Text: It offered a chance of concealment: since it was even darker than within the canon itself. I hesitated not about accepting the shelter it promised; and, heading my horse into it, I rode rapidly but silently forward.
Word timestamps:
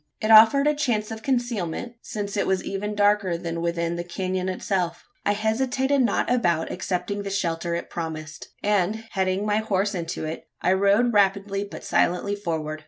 It 0.19 0.31
offered 0.31 0.65
a 0.65 0.73
chance 0.73 1.11
of 1.11 1.21
concealment: 1.21 1.93
since 2.01 2.35
it 2.35 2.47
was 2.47 2.63
even 2.63 2.95
darker 2.95 3.37
than 3.37 3.61
within 3.61 3.97
the 3.97 4.03
canon 4.03 4.49
itself. 4.49 5.03
I 5.27 5.33
hesitated 5.33 6.01
not 6.01 6.27
about 6.27 6.71
accepting 6.71 7.21
the 7.21 7.29
shelter 7.29 7.75
it 7.75 7.87
promised; 7.87 8.47
and, 8.63 9.03
heading 9.11 9.45
my 9.45 9.57
horse 9.57 9.93
into 9.93 10.25
it, 10.25 10.47
I 10.59 10.73
rode 10.73 11.13
rapidly 11.13 11.63
but 11.69 11.83
silently 11.83 12.35
forward. 12.35 12.79